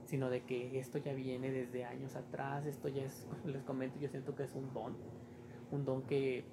sino 0.05 0.29
de 0.29 0.43
que 0.43 0.77
esto 0.77 0.97
ya 0.97 1.13
viene 1.13 1.51
desde 1.51 1.85
años 1.85 2.15
atrás, 2.15 2.65
esto 2.65 2.89
ya 2.89 3.03
es, 3.03 3.27
les 3.45 3.63
comento, 3.63 3.97
yo 3.99 4.09
siento 4.09 4.35
que 4.35 4.43
es 4.43 4.53
un 4.53 4.73
don, 4.73 4.97
un 5.71 5.85
don 5.85 6.01
que, 6.03 6.43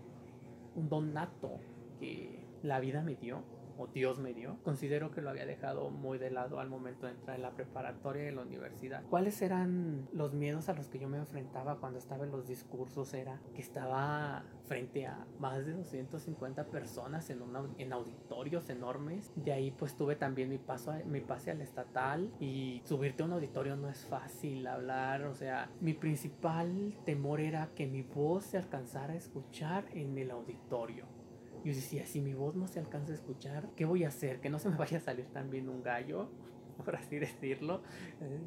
un 0.77 0.89
don 0.89 1.13
nato 1.13 1.59
que 1.99 2.45
la 2.63 2.79
vida 2.79 3.03
me 3.03 3.17
dio 3.17 3.43
o 3.79 3.87
Dios 3.87 4.19
me 4.19 4.35
dio, 4.35 4.59
considero 4.65 5.11
que 5.11 5.23
lo 5.23 5.31
había 5.31 5.47
dejado 5.47 5.91
muy 5.91 6.19
de 6.19 6.31
lado 6.31 6.61
al 6.61 6.69
momento 6.69 7.07
de 7.07 7.13
entrar 7.13 7.37
en 7.37 7.43
la 7.43 7.55
preparatoria 7.55 8.25
y 8.25 8.29
en 8.29 8.37
la 8.37 8.43
universidad. 8.43 9.05
¿Cuáles 9.09 9.41
eran 9.41 10.09
los 10.13 10.35
miedos 10.35 10.69
a 10.69 10.75
los 10.75 10.89
que 10.89 10.99
yo 10.99 11.09
me 11.09 11.19
enfrentaba 11.19 11.77
cuando 11.77 11.99
estaba 11.99 12.25
en 12.25 12.33
los 12.33 12.47
discursos? 12.47 13.15
Era 13.15 13.41
que 13.55 13.63
estaba 13.63 14.45
frente 14.67 15.07
a 15.07 15.27
más 15.39 15.65
de 15.65 15.73
250 15.73 16.67
personas 16.67 17.31
en, 17.31 17.41
una, 17.41 17.63
en 17.79 17.93
auditorios 17.93 18.69
enormes. 18.69 19.33
De 19.37 19.53
ahí 19.53 19.71
pues 19.71 19.97
tuve 19.97 20.17
también 20.17 20.49
mi, 20.49 20.59
paso 20.59 20.93
mi 21.07 21.21
pase 21.21 21.51
al 21.51 21.61
estatal 21.61 22.31
y 22.41 22.83
subirte 22.85 23.23
a 23.23 23.27
un 23.27 23.33
auditorio 23.33 23.77
no 23.77 23.89
es 23.89 24.05
fácil 24.05 24.67
hablar. 24.67 25.23
O 25.23 25.35
sea, 25.35 25.71
mi 25.81 25.95
principal 25.95 26.99
temor 27.05 27.41
era 27.41 27.71
que 27.75 27.87
mi 27.87 28.03
voz 28.03 28.45
se 28.45 28.59
alcanzara 28.59 29.13
a 29.13 29.17
escuchar 29.17 29.87
en 29.93 30.19
el 30.19 30.31
auditorio 30.31 31.18
yo 31.65 31.75
decía, 31.75 32.07
si 32.07 32.21
mi 32.21 32.35
voz 32.35 32.55
no 32.55 32.67
se 32.67 32.79
alcanza 32.79 33.13
a 33.13 33.15
escuchar, 33.15 33.69
¿qué 33.77 33.85
voy 33.85 34.05
a 34.05 34.09
hacer? 34.09 34.41
Que 34.41 34.51
no 34.51 34.59
se 34.59 34.69
me 34.69 34.77
vaya 34.77 34.99
a 34.99 35.01
salir 35.01 35.27
también 35.27 35.69
un 35.69 35.83
gallo, 35.83 36.31
por 36.85 36.97
así 36.97 37.19
decirlo. 37.19 37.83
Eh, 38.21 38.41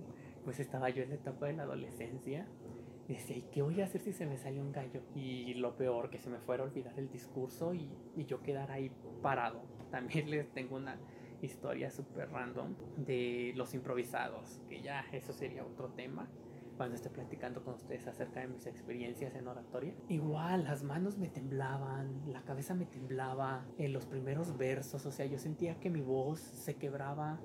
pues 0.44 0.60
estaba 0.60 0.90
yo 0.90 1.04
en 1.04 1.10
la 1.10 1.16
etapa 1.16 1.48
de 1.48 1.54
la 1.54 1.64
adolescencia. 1.64 2.48
Y 3.08 3.14
decía, 3.14 3.38
¿y 3.38 3.42
qué 3.52 3.62
voy 3.62 3.82
a 3.82 3.86
hacer 3.86 4.02
si 4.02 4.14
se 4.14 4.26
me 4.26 4.38
sale 4.38 4.62
un 4.62 4.72
gallo? 4.72 5.02
Y 5.16 5.54
lo 5.56 5.76
peor, 5.76 6.10
que 6.10 6.18
se 6.18 6.30
me 6.30 6.40
fuera 6.40 6.64
a 6.64 6.68
olvidar 6.68 6.98
el 6.98 7.10
discurso 7.10 7.74
y, 7.74 7.90
y 8.16 8.26
yo 8.26 8.42
quedar 8.42 8.72
ahí 8.72 8.92
parado. 9.22 9.64
También 9.92 10.30
les 10.32 10.52
tengo 10.54 10.78
una 10.78 10.98
historia 11.42 11.90
súper 11.90 12.30
random 12.30 12.76
de 12.98 13.54
los 13.56 13.74
improvisados, 13.74 14.62
que 14.70 14.82
ya 14.82 15.06
eso 15.12 15.34
sería 15.34 15.66
otro 15.66 15.90
tema 15.90 16.30
cuando 16.82 16.96
esté 16.96 17.12
platicando 17.12 17.64
con 17.64 17.76
ustedes 17.76 18.08
acerca 18.08 18.40
de 18.40 18.48
mis 18.48 18.66
experiencias 18.66 19.36
en 19.36 19.48
oratoria. 19.48 19.94
Igual, 20.10 20.64
las 20.64 20.82
manos 20.82 21.16
me 21.16 21.30
temblaban, 21.30 22.24
la 22.26 22.42
cabeza 22.42 22.74
me 22.74 22.88
temblaba 22.88 23.68
en 23.78 23.94
los 23.94 24.08
primeros 24.08 24.58
versos, 24.58 25.06
o 25.06 25.12
sea, 25.12 25.28
yo 25.28 25.38
sentía 25.38 25.80
que 25.80 25.92
mi 25.92 26.02
voz 26.02 26.40
se 26.40 26.78
quebraba, 26.78 27.40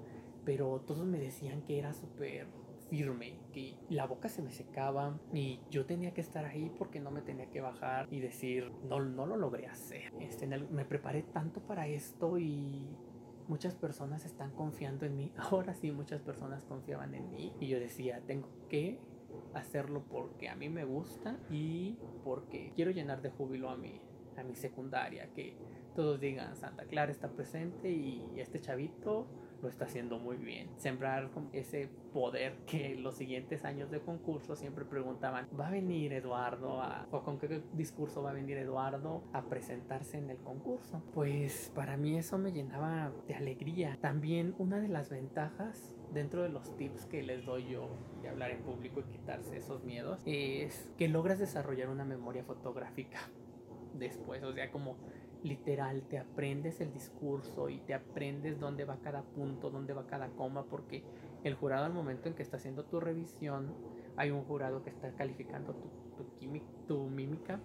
pero 0.47 0.81
todos 0.81 1.05
me 1.05 1.19
decían 1.19 1.61
que 1.61 1.79
era 1.79 1.93
súper 1.93 2.47
firme, 2.89 3.39
que 3.53 3.77
la 3.91 4.07
boca 4.07 4.31
se 4.31 4.41
me 4.41 4.53
secaba 4.53 5.21
y 5.35 5.61
yo 5.69 5.85
tenía 5.85 6.15
que 6.15 6.23
estar 6.23 6.47
ahí 6.47 6.73
porque 6.79 6.99
no 6.99 7.11
me 7.11 7.21
tenía 7.21 7.51
que 7.51 7.61
bajar 7.61 8.09
y 8.11 8.21
decir, 8.21 8.73
no, 8.89 9.01
no 9.01 9.27
lo 9.27 9.37
logré 9.37 9.67
hacer. 9.67 10.15
Este, 10.19 10.47
me 10.47 10.87
preparé 10.87 11.25
tanto 11.25 11.61
para 11.61 11.87
esto 11.89 12.39
y 12.39 12.89
muchas 13.49 13.75
personas 13.75 14.25
están 14.25 14.53
confiando 14.53 15.05
en 15.05 15.15
mí. 15.15 15.31
Ahora 15.37 15.75
sí, 15.75 15.91
muchas 15.91 16.23
personas 16.23 16.65
confiaban 16.65 17.15
en 17.15 17.31
mí 17.31 17.53
y 17.61 17.67
yo 17.67 17.79
decía, 17.79 18.23
tengo 18.27 18.49
que 18.71 18.99
hacerlo 19.55 20.05
porque 20.09 20.49
a 20.49 20.57
mí 20.57 20.69
me 20.69 20.85
gusta 20.85 21.39
y 21.51 21.99
porque 22.25 22.73
quiero 22.75 22.91
llenar 22.91 23.23
de 23.23 23.31
júbilo 23.31 23.71
a 23.71 23.77
mi, 23.77 24.01
a 24.37 24.43
mi 24.43 24.55
secundaria, 24.55 25.33
que 25.33 25.57
todos 25.95 26.21
digan 26.21 26.57
Santa 26.57 26.85
Clara 26.85 27.11
está 27.11 27.29
presente 27.31 27.91
y 27.91 28.23
este 28.37 28.61
chavito 28.61 29.27
lo 29.63 29.69
está 29.69 29.85
haciendo 29.85 30.19
muy 30.19 30.37
bien. 30.37 30.69
Sembrar 30.77 31.31
ese 31.53 31.89
poder 32.13 32.57
que 32.67 32.95
los 32.97 33.17
siguientes 33.17 33.65
años 33.65 33.91
de 33.91 34.01
concurso 34.01 34.57
siempre 34.57 34.85
preguntaban, 34.85 35.49
¿va 35.59 35.69
a 35.69 35.71
venir 35.71 36.13
Eduardo 36.13 36.81
a, 36.81 37.07
o 37.11 37.23
con 37.23 37.39
qué 37.39 37.63
discurso 37.75 38.23
va 38.23 38.31
a 38.31 38.35
venir 38.35 38.57
Eduardo 38.59 39.23
a 39.33 39.47
presentarse 39.49 40.19
en 40.19 40.31
el 40.31 40.39
concurso? 40.39 41.03
Pues 41.15 41.71
para 41.75 41.97
mí 41.97 42.17
eso 42.17 42.39
me 42.39 42.53
llenaba 42.53 43.13
de 43.27 43.35
alegría. 43.35 43.99
También 44.01 44.55
una 44.59 44.81
de 44.81 44.89
las 44.89 45.11
ventajas 45.11 45.95
dentro 46.13 46.43
de 46.43 46.49
los 46.49 46.77
tips 46.77 47.07
que 47.07 47.23
les 47.23 47.45
doy 47.45 47.69
yo 47.69 47.91
de 48.23 48.29
hablar 48.29 48.51
en 48.51 48.63
público 48.63 49.01
y 49.01 49.05
quitarse 49.05 49.57
esos 49.57 49.85
miedos 49.85 50.23
es 50.25 50.89
que 50.97 51.09
logras 51.09 51.39
desarrollar 51.39 51.89
una 51.89 52.05
memoria 52.05 52.45
fotográfica 52.45 53.19
después, 53.95 54.43
o 54.43 54.53
sea, 54.53 54.71
como 54.71 54.97
literal, 55.43 56.03
te 56.03 56.19
aprendes 56.19 56.81
el 56.81 56.93
discurso 56.93 57.69
y 57.69 57.79
te 57.81 57.95
aprendes 57.95 58.59
dónde 58.59 58.85
va 58.85 58.99
cada 59.01 59.23
punto, 59.23 59.71
dónde 59.71 59.93
va 59.93 60.07
cada 60.07 60.29
coma, 60.31 60.65
porque 60.65 61.05
el 61.45 61.55
jurado 61.55 61.85
al 61.85 61.93
momento 61.93 62.29
en 62.29 62.35
que 62.35 62.43
está 62.43 62.57
haciendo 62.57 62.85
tu 62.85 63.01
revisión, 63.01 63.75
hay 64.17 64.31
un 64.31 64.43
jurado 64.45 64.83
que 64.83 64.91
está 64.91 65.13
calificando 65.13 65.75
tu, 65.75 65.91
tu 66.87 67.09
mímica, 67.09 67.61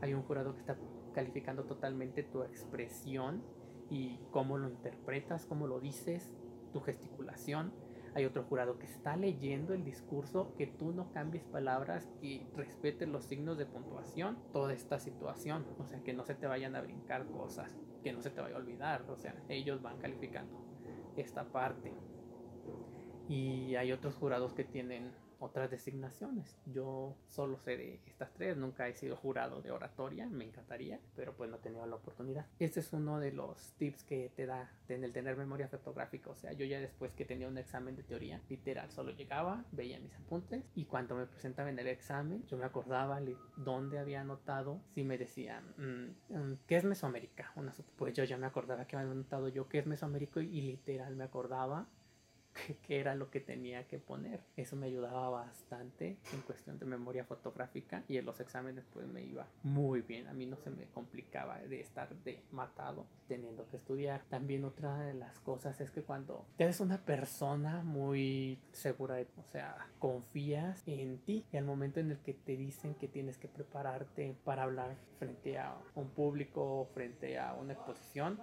hay 0.00 0.14
un 0.14 0.22
jurado 0.22 0.54
que 0.54 0.60
está 0.60 0.76
calificando 1.14 1.64
totalmente 1.64 2.22
tu 2.22 2.42
expresión 2.42 3.42
y 3.90 4.18
cómo 4.30 4.58
lo 4.58 4.68
interpretas, 4.68 5.46
cómo 5.46 5.66
lo 5.66 5.80
dices, 5.80 6.30
tu 6.72 6.80
gesticulación 6.80 7.72
hay 8.14 8.24
otro 8.24 8.44
jurado 8.44 8.78
que 8.78 8.86
está 8.86 9.16
leyendo 9.16 9.74
el 9.74 9.84
discurso, 9.84 10.54
que 10.56 10.66
tú 10.66 10.92
no 10.92 11.10
cambies 11.12 11.44
palabras, 11.44 12.08
que 12.20 12.46
respetes 12.54 13.08
los 13.08 13.24
signos 13.24 13.58
de 13.58 13.66
puntuación, 13.66 14.38
toda 14.52 14.72
esta 14.72 14.98
situación, 14.98 15.66
o 15.78 15.86
sea, 15.86 16.02
que 16.02 16.12
no 16.12 16.24
se 16.24 16.34
te 16.34 16.46
vayan 16.46 16.76
a 16.76 16.80
brincar 16.80 17.26
cosas, 17.26 17.76
que 18.02 18.12
no 18.12 18.22
se 18.22 18.30
te 18.30 18.40
vaya 18.40 18.56
a 18.56 18.58
olvidar, 18.58 19.02
o 19.10 19.16
sea, 19.16 19.34
ellos 19.48 19.82
van 19.82 19.98
calificando 19.98 20.64
esta 21.16 21.44
parte. 21.44 21.92
Y 23.28 23.74
hay 23.76 23.92
otros 23.92 24.14
jurados 24.14 24.54
que 24.54 24.64
tienen 24.64 25.12
otras 25.38 25.70
designaciones. 25.70 26.56
Yo 26.66 27.16
solo 27.28 27.58
sé 27.58 27.76
de 27.76 28.00
estas 28.06 28.32
tres, 28.34 28.56
nunca 28.56 28.88
he 28.88 28.94
sido 28.94 29.16
jurado 29.16 29.62
de 29.62 29.70
oratoria, 29.70 30.26
me 30.26 30.44
encantaría, 30.44 31.00
pero 31.16 31.34
pues 31.36 31.50
no 31.50 31.56
he 31.56 31.60
tenido 31.60 31.86
la 31.86 31.96
oportunidad. 31.96 32.46
Este 32.58 32.80
es 32.80 32.92
uno 32.92 33.18
de 33.18 33.32
los 33.32 33.72
tips 33.78 34.04
que 34.04 34.32
te 34.34 34.46
da 34.46 34.70
en 34.88 35.04
el 35.04 35.12
tener 35.12 35.36
memoria 35.36 35.68
fotográfica, 35.68 36.30
o 36.30 36.36
sea, 36.36 36.52
yo 36.52 36.64
ya 36.64 36.80
después 36.80 37.12
que 37.12 37.24
tenía 37.24 37.48
un 37.48 37.58
examen 37.58 37.96
de 37.96 38.02
teoría, 38.02 38.40
literal, 38.48 38.90
solo 38.90 39.12
llegaba, 39.12 39.64
veía 39.72 39.98
mis 40.00 40.14
apuntes 40.14 40.64
y 40.74 40.86
cuando 40.86 41.14
me 41.14 41.26
presentaba 41.26 41.70
en 41.70 41.78
el 41.78 41.88
examen, 41.88 42.44
yo 42.46 42.56
me 42.56 42.64
acordaba 42.64 43.20
dónde 43.56 43.98
había 43.98 44.20
anotado, 44.20 44.80
si 44.94 45.04
me 45.04 45.18
decían, 45.18 45.64
mm, 45.76 46.34
mm, 46.34 46.58
¿qué 46.66 46.76
es 46.76 46.84
Mesoamérica? 46.84 47.52
pues 47.96 48.14
yo 48.14 48.24
ya 48.24 48.36
me 48.36 48.46
acordaba 48.46 48.86
que 48.86 48.96
había 48.96 49.10
anotado 49.10 49.48
yo 49.48 49.68
qué 49.68 49.78
es 49.78 49.86
Mesoamérica 49.86 50.40
y 50.40 50.60
literal 50.60 51.16
me 51.16 51.24
acordaba 51.24 51.86
qué 52.86 53.00
era 53.00 53.14
lo 53.14 53.30
que 53.30 53.40
tenía 53.40 53.86
que 53.86 53.98
poner. 53.98 54.40
Eso 54.56 54.76
me 54.76 54.86
ayudaba 54.86 55.28
bastante 55.30 56.18
en 56.32 56.40
cuestión 56.42 56.78
de 56.78 56.86
memoria 56.86 57.24
fotográfica 57.24 58.04
y 58.08 58.16
en 58.16 58.24
los 58.24 58.40
exámenes 58.40 58.84
pues 58.92 59.06
me 59.06 59.22
iba 59.22 59.46
muy 59.62 60.02
bien. 60.02 60.26
A 60.28 60.32
mí 60.32 60.46
no 60.46 60.56
se 60.56 60.70
me 60.70 60.86
complicaba 60.86 61.58
de 61.58 61.80
estar 61.80 62.14
de 62.24 62.42
matado 62.50 63.06
teniendo 63.26 63.68
que 63.68 63.76
estudiar. 63.76 64.22
También 64.28 64.64
otra 64.64 64.98
de 65.00 65.14
las 65.14 65.38
cosas 65.40 65.80
es 65.80 65.90
que 65.90 66.02
cuando 66.02 66.46
eres 66.58 66.80
una 66.80 66.98
persona 66.98 67.82
muy 67.82 68.58
segura, 68.72 69.16
de, 69.16 69.26
o 69.36 69.44
sea, 69.44 69.88
confías 69.98 70.82
en 70.86 71.18
ti 71.18 71.44
y 71.52 71.56
al 71.56 71.64
momento 71.64 72.00
en 72.00 72.10
el 72.10 72.18
que 72.18 72.34
te 72.34 72.56
dicen 72.56 72.94
que 72.94 73.08
tienes 73.08 73.38
que 73.38 73.48
prepararte 73.48 74.36
para 74.44 74.62
hablar 74.62 74.96
frente 75.18 75.58
a 75.58 75.76
un 75.94 76.08
público, 76.10 76.88
frente 76.94 77.38
a 77.38 77.54
una 77.54 77.74
exposición, 77.74 78.38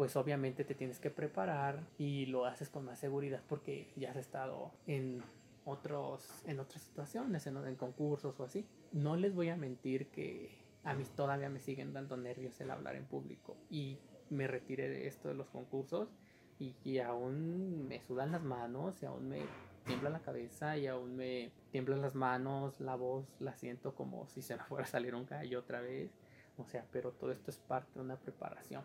pues 0.00 0.16
obviamente 0.16 0.64
te 0.64 0.74
tienes 0.74 0.98
que 0.98 1.10
preparar 1.10 1.84
y 1.98 2.24
lo 2.24 2.46
haces 2.46 2.70
con 2.70 2.86
más 2.86 2.98
seguridad 2.98 3.42
porque 3.46 3.92
ya 3.96 4.12
has 4.12 4.16
estado 4.16 4.72
en 4.86 5.22
otros 5.66 6.42
en 6.46 6.58
otras 6.58 6.80
situaciones, 6.80 7.46
en, 7.46 7.58
en 7.58 7.76
concursos 7.76 8.40
o 8.40 8.44
así. 8.44 8.64
No 8.92 9.14
les 9.16 9.34
voy 9.34 9.50
a 9.50 9.56
mentir 9.56 10.06
que 10.06 10.56
a 10.84 10.94
mí 10.94 11.04
todavía 11.14 11.50
me 11.50 11.60
siguen 11.60 11.92
dando 11.92 12.16
nervios 12.16 12.58
el 12.62 12.70
hablar 12.70 12.96
en 12.96 13.04
público 13.04 13.58
y 13.68 13.98
me 14.30 14.46
retiré 14.46 14.88
de 14.88 15.06
esto 15.06 15.28
de 15.28 15.34
los 15.34 15.50
concursos 15.50 16.08
y, 16.58 16.74
y, 16.82 17.00
aún 17.00 17.86
me 17.86 18.00
sudan 18.00 18.32
las 18.32 18.42
manos 18.42 19.02
y 19.02 19.04
aún 19.04 19.28
me 19.28 19.42
tiembla 19.84 20.08
la 20.08 20.20
cabeza 20.20 20.78
y 20.78 20.86
aún 20.86 21.14
me 21.14 21.52
tiemblan 21.72 22.00
las 22.00 22.14
manos, 22.14 22.80
la 22.80 22.94
voz 22.94 23.26
la 23.38 23.54
siento 23.54 23.94
como 23.94 24.26
si 24.28 24.40
se 24.40 24.56
me 24.56 24.64
fuera 24.64 24.84
a 24.84 24.88
salir 24.88 25.14
un 25.14 25.26
gallo 25.26 25.58
otra 25.58 25.82
vez. 25.82 26.10
O 26.56 26.64
sea, 26.64 26.86
pero 26.90 27.12
todo 27.12 27.32
esto 27.32 27.50
es 27.50 27.58
parte 27.58 27.90
de 27.96 28.00
una 28.00 28.16
preparación 28.16 28.82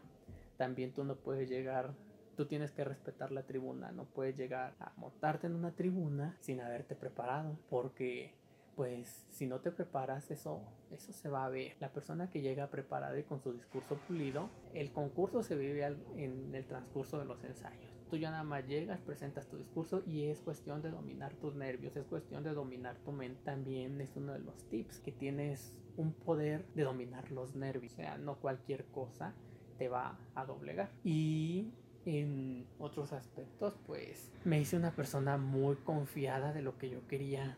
también 0.58 0.94
tú 0.94 1.04
no 1.04 1.16
puedes 1.16 1.50
llegar, 1.50 1.94
tú 2.36 2.46
tienes 2.46 2.72
que 2.72 2.84
respetar 2.84 3.32
la 3.32 3.44
tribuna, 3.44 3.92
no 3.92 4.06
puedes 4.06 4.38
llegar 4.38 4.76
a 4.80 4.94
montarte 4.98 5.48
en 5.48 5.56
una 5.56 5.72
tribuna 5.72 6.38
sin 6.40 6.62
haberte 6.62 6.96
preparado, 6.96 7.58
porque 7.70 8.34
pues 8.76 9.26
si 9.30 9.48
no 9.48 9.62
te 9.62 9.72
preparas 9.72 10.30
eso 10.32 10.62
eso 10.92 11.14
se 11.14 11.30
va 11.30 11.46
a 11.46 11.50
ver. 11.50 11.76
La 11.80 11.92
persona 11.92 12.30
que 12.30 12.42
llega 12.42 12.70
preparada 12.70 13.18
y 13.18 13.24
con 13.24 13.42
su 13.42 13.54
discurso 13.54 13.96
pulido 14.08 14.50
el 14.74 14.92
concurso 14.92 15.44
se 15.44 15.56
vive 15.56 15.86
en 16.16 16.54
el 16.54 16.66
transcurso 16.66 17.20
de 17.20 17.26
los 17.26 17.44
ensayos. 17.44 17.92
Tú 18.10 18.18
ya 18.18 18.32
nada 18.32 18.44
más 18.44 18.68
llegas 18.68 19.02
presentas 19.02 19.48
tu 19.48 19.58
discurso 19.58 20.04
y 20.06 20.26
es 20.26 20.42
cuestión 20.42 20.82
de 20.82 20.92
dominar 20.92 21.34
tus 21.36 21.56
nervios 21.56 21.96
es 21.96 22.06
cuestión 22.06 22.44
de 22.44 22.54
dominar 22.54 22.98
tu 22.98 23.12
mente. 23.12 23.42
También 23.44 24.00
es 24.02 24.16
uno 24.16 24.34
de 24.34 24.40
los 24.40 24.70
tips 24.70 25.00
que 25.00 25.12
tienes 25.12 25.74
un 25.98 26.14
poder 26.14 26.68
de 26.74 26.84
dominar 26.84 27.32
los 27.32 27.56
nervios 27.56 27.94
o 27.94 27.96
sea 27.96 28.18
no 28.18 28.36
cualquier 28.36 28.86
cosa 28.88 29.34
te 29.78 29.90
va 29.90 30.18
a 30.36 30.46
doblegar. 30.46 30.92
Y 31.04 31.72
en 32.06 32.68
otros 32.80 33.14
aspectos, 33.14 33.78
pues 33.86 34.32
me 34.44 34.60
hice 34.60 34.78
una 34.78 34.92
persona 34.92 35.38
muy 35.38 35.76
confiada 35.78 36.54
de 36.54 36.62
lo 36.62 36.78
que 36.78 36.90
yo 36.90 37.08
quería, 37.08 37.58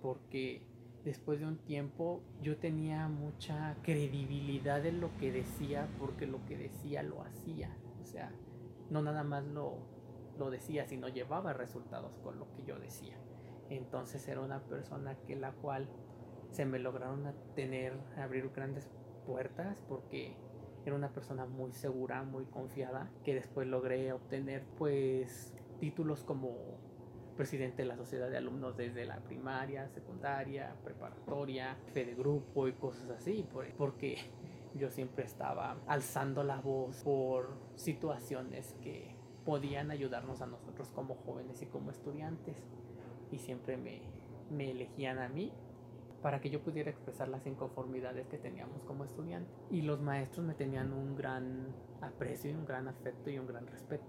porque 0.00 0.62
después 1.04 1.40
de 1.40 1.46
un 1.46 1.58
tiempo 1.58 2.22
yo 2.40 2.56
tenía 2.56 3.08
mucha 3.08 3.76
credibilidad 3.82 4.84
en 4.86 5.00
lo 5.00 5.16
que 5.18 5.32
decía, 5.32 5.88
porque 5.98 6.26
lo 6.26 6.44
que 6.46 6.56
decía 6.56 7.02
lo 7.02 7.22
hacía. 7.22 7.76
O 8.00 8.06
sea, 8.06 8.32
no 8.90 9.02
nada 9.02 9.24
más 9.24 9.44
lo, 9.44 9.78
lo 10.38 10.50
decía, 10.50 10.86
sino 10.86 11.08
llevaba 11.08 11.52
resultados 11.52 12.18
con 12.18 12.38
lo 12.38 12.50
que 12.52 12.64
yo 12.64 12.78
decía. 12.78 13.16
Entonces 13.68 14.26
era 14.28 14.40
una 14.40 14.60
persona 14.64 15.16
que 15.26 15.36
la 15.36 15.52
cual 15.52 15.88
se 16.50 16.66
me 16.66 16.78
lograron 16.78 17.34
tener, 17.54 17.94
abrir 18.16 18.50
grandes 18.50 18.88
puertas 19.26 19.82
porque 19.88 20.36
era 20.84 20.96
una 20.96 21.12
persona 21.12 21.46
muy 21.46 21.72
segura, 21.72 22.22
muy 22.22 22.44
confiada, 22.44 23.10
que 23.24 23.34
después 23.34 23.66
logré 23.66 24.12
obtener 24.12 24.64
pues 24.78 25.54
títulos 25.80 26.24
como 26.24 26.56
presidente 27.36 27.82
de 27.82 27.88
la 27.88 27.96
sociedad 27.96 28.30
de 28.30 28.36
alumnos 28.36 28.76
desde 28.76 29.04
la 29.04 29.16
primaria, 29.20 29.88
secundaria, 29.88 30.76
preparatoria, 30.84 31.76
fe 31.92 32.04
de 32.04 32.14
grupo 32.14 32.68
y 32.68 32.72
cosas 32.72 33.10
así, 33.10 33.46
porque 33.76 34.16
yo 34.74 34.90
siempre 34.90 35.24
estaba 35.24 35.78
alzando 35.86 36.44
la 36.44 36.60
voz 36.60 37.02
por 37.02 37.56
situaciones 37.74 38.74
que 38.82 39.14
podían 39.44 39.90
ayudarnos 39.90 40.40
a 40.40 40.46
nosotros 40.46 40.88
como 40.92 41.16
jóvenes 41.16 41.62
y 41.62 41.66
como 41.66 41.90
estudiantes. 41.90 42.56
Y 43.30 43.38
siempre 43.38 43.76
me, 43.76 44.02
me 44.50 44.70
elegían 44.70 45.18
a 45.18 45.28
mí 45.28 45.52
para 46.22 46.40
que 46.40 46.50
yo 46.50 46.62
pudiera 46.62 46.90
expresar 46.90 47.28
las 47.28 47.46
inconformidades 47.46 48.28
que 48.28 48.38
teníamos 48.38 48.84
como 48.84 49.04
estudiante. 49.04 49.50
Y 49.70 49.82
los 49.82 50.00
maestros 50.00 50.46
me 50.46 50.54
tenían 50.54 50.92
un 50.92 51.16
gran 51.16 51.74
aprecio 52.00 52.50
y 52.50 52.54
un 52.54 52.64
gran 52.64 52.88
afecto 52.88 53.28
y 53.28 53.38
un 53.38 53.46
gran 53.46 53.66
respeto. 53.66 54.04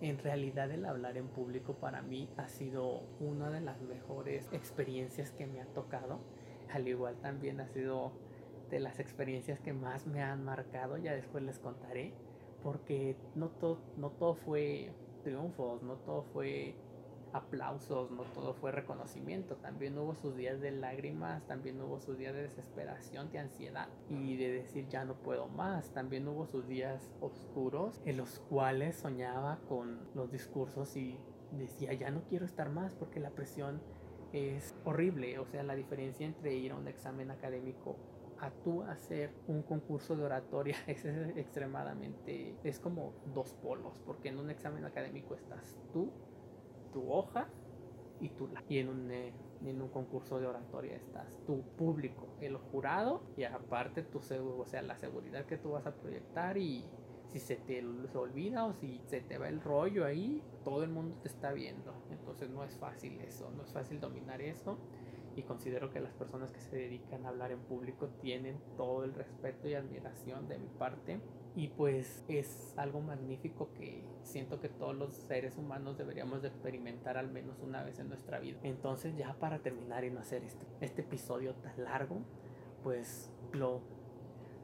En 0.00 0.18
realidad 0.18 0.70
el 0.70 0.84
hablar 0.84 1.16
en 1.16 1.28
público 1.28 1.74
para 1.74 2.02
mí 2.02 2.28
ha 2.36 2.48
sido 2.48 3.00
una 3.18 3.50
de 3.50 3.60
las 3.60 3.80
mejores 3.80 4.46
experiencias 4.52 5.32
que 5.32 5.46
me 5.46 5.60
ha 5.60 5.66
tocado. 5.66 6.20
Al 6.70 6.86
igual 6.86 7.16
también 7.16 7.60
ha 7.60 7.68
sido 7.68 8.12
de 8.70 8.80
las 8.80 9.00
experiencias 9.00 9.60
que 9.60 9.72
más 9.72 10.06
me 10.06 10.22
han 10.22 10.44
marcado, 10.44 10.96
ya 10.96 11.14
después 11.14 11.44
les 11.44 11.58
contaré, 11.58 12.12
porque 12.62 13.16
no 13.34 13.48
todo, 13.48 13.78
no 13.96 14.10
todo 14.10 14.34
fue 14.34 14.92
triunfos, 15.22 15.82
no 15.82 15.96
todo 15.96 16.22
fue 16.32 16.74
aplausos, 17.34 18.12
no 18.12 18.22
todo 18.22 18.54
fue 18.54 18.70
reconocimiento, 18.70 19.56
también 19.56 19.98
hubo 19.98 20.14
sus 20.14 20.36
días 20.36 20.60
de 20.60 20.70
lágrimas, 20.70 21.44
también 21.46 21.80
hubo 21.82 22.00
sus 22.00 22.16
días 22.16 22.32
de 22.32 22.42
desesperación, 22.42 23.30
de 23.32 23.40
ansiedad 23.40 23.88
y 24.08 24.36
de 24.36 24.52
decir 24.52 24.88
ya 24.88 25.04
no 25.04 25.14
puedo 25.14 25.48
más, 25.48 25.92
también 25.92 26.28
hubo 26.28 26.46
sus 26.46 26.68
días 26.68 27.10
oscuros 27.20 28.00
en 28.04 28.18
los 28.18 28.38
cuales 28.38 28.96
soñaba 28.96 29.58
con 29.68 29.98
los 30.14 30.30
discursos 30.30 30.96
y 30.96 31.18
decía 31.50 31.92
ya 31.92 32.10
no 32.10 32.22
quiero 32.28 32.44
estar 32.46 32.70
más 32.70 32.94
porque 32.94 33.18
la 33.18 33.30
presión 33.30 33.82
es 34.32 34.74
horrible, 34.84 35.38
o 35.40 35.46
sea, 35.46 35.64
la 35.64 35.74
diferencia 35.74 36.24
entre 36.24 36.54
ir 36.54 36.70
a 36.70 36.76
un 36.76 36.86
examen 36.86 37.32
académico 37.32 37.96
a 38.38 38.50
tú 38.50 38.82
hacer 38.82 39.32
un 39.48 39.62
concurso 39.62 40.16
de 40.16 40.24
oratoria 40.24 40.76
es 40.86 41.04
extremadamente, 41.04 42.54
es 42.62 42.78
como 42.78 43.12
dos 43.34 43.54
polos, 43.54 44.00
porque 44.06 44.28
en 44.28 44.38
un 44.38 44.50
examen 44.50 44.84
académico 44.84 45.34
estás 45.34 45.76
tú 45.92 46.12
tu 46.94 47.12
hoja 47.12 47.48
y 48.20 48.30
tú 48.30 48.48
y 48.70 48.78
en 48.78 48.88
un, 48.88 49.10
eh, 49.10 49.34
en 49.64 49.82
un 49.82 49.88
concurso 49.88 50.38
de 50.38 50.46
oratoria 50.46 50.96
estás 50.96 51.26
tu 51.46 51.60
público, 51.76 52.28
el 52.40 52.56
jurado 52.56 53.22
y 53.36 53.44
aparte 53.44 54.02
tu 54.02 54.18
o 54.18 54.66
sea, 54.66 54.80
la 54.80 54.96
seguridad 54.96 55.44
que 55.44 55.58
tú 55.58 55.72
vas 55.72 55.86
a 55.86 55.94
proyectar 55.94 56.56
y 56.56 56.84
si 57.28 57.40
se 57.40 57.56
te 57.56 57.84
olvida 58.14 58.64
o 58.64 58.72
si 58.74 59.00
se 59.06 59.20
te 59.20 59.38
va 59.38 59.48
el 59.48 59.60
rollo 59.60 60.04
ahí, 60.04 60.40
todo 60.62 60.84
el 60.84 60.90
mundo 60.90 61.16
te 61.20 61.28
está 61.28 61.52
viendo. 61.52 61.92
Entonces 62.10 62.48
no 62.48 62.62
es 62.62 62.76
fácil 62.78 63.20
eso, 63.20 63.50
no 63.50 63.64
es 63.64 63.72
fácil 63.72 64.00
dominar 64.00 64.40
eso 64.40 64.78
y 65.36 65.42
considero 65.42 65.90
que 65.90 66.00
las 66.00 66.12
personas 66.14 66.50
que 66.50 66.60
se 66.60 66.76
dedican 66.76 67.24
a 67.26 67.30
hablar 67.30 67.52
en 67.52 67.60
público 67.60 68.08
tienen 68.20 68.58
todo 68.76 69.04
el 69.04 69.14
respeto 69.14 69.68
y 69.68 69.74
admiración 69.74 70.48
de 70.48 70.58
mi 70.58 70.68
parte 70.68 71.20
y 71.56 71.68
pues 71.68 72.24
es 72.28 72.74
algo 72.76 73.00
magnífico 73.00 73.72
que 73.74 74.04
siento 74.22 74.60
que 74.60 74.68
todos 74.68 74.94
los 74.94 75.14
seres 75.14 75.56
humanos 75.56 75.96
deberíamos 75.96 76.42
de 76.42 76.48
experimentar 76.48 77.16
al 77.16 77.30
menos 77.30 77.60
una 77.60 77.82
vez 77.84 77.98
en 78.00 78.08
nuestra 78.08 78.40
vida. 78.40 78.58
Entonces 78.62 79.16
ya 79.16 79.34
para 79.34 79.60
terminar 79.60 80.04
y 80.04 80.10
no 80.10 80.20
hacer 80.20 80.42
este, 80.42 80.66
este 80.80 81.02
episodio 81.02 81.54
tan 81.54 81.84
largo, 81.84 82.22
pues 82.82 83.30
lo 83.52 83.80